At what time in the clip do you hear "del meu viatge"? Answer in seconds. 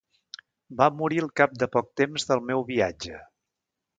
2.31-3.21